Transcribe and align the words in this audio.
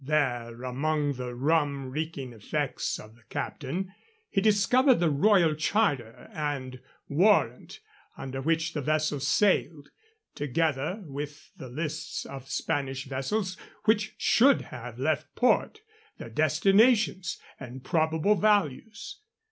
There, 0.03 0.63
among 0.63 1.13
the 1.17 1.35
rum 1.35 1.91
reeking 1.91 2.33
effects 2.33 2.97
of 2.97 3.13
the 3.13 3.21
captain, 3.29 3.93
he 4.31 4.41
discovered 4.41 4.95
the 4.95 5.11
royal 5.11 5.53
charter 5.53 6.27
and 6.33 6.79
warrant 7.07 7.79
under 8.17 8.41
which 8.41 8.73
the 8.73 8.81
vessel 8.81 9.19
sailed, 9.19 9.89
together 10.33 11.03
with 11.05 11.51
the 11.55 11.69
lists 11.69 12.25
of 12.25 12.49
Spanish 12.49 13.05
vessels 13.05 13.57
which 13.85 14.15
should 14.17 14.61
have 14.73 14.97
left 14.97 15.35
port, 15.35 15.81
their 16.17 16.31
destinations 16.31 17.39
and 17.59 17.83
probable 17.83 18.33
values. 18.33 19.19